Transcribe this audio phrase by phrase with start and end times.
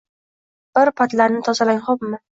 [0.79, 2.25] Bi-ir patlarini tozalang, xo`pmi